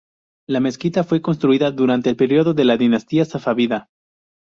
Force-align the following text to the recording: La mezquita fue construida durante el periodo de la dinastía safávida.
La 0.47 0.59
mezquita 0.59 1.03
fue 1.03 1.21
construida 1.21 1.69
durante 1.69 2.09
el 2.09 2.15
periodo 2.15 2.55
de 2.55 2.65
la 2.65 2.75
dinastía 2.75 3.23
safávida. 3.23 3.89